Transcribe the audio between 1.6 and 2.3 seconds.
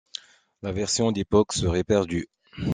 perdue.